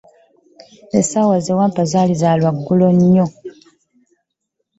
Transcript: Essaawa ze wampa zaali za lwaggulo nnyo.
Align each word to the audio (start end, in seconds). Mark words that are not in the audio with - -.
Essaawa 0.99 1.37
ze 1.45 1.53
wampa 1.59 1.83
zaali 1.91 2.13
za 2.21 2.29
lwaggulo 2.39 2.87
nnyo. 2.97 3.25